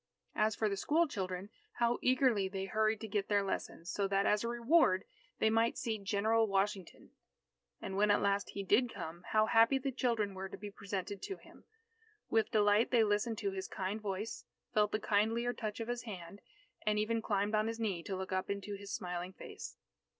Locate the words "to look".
18.01-18.31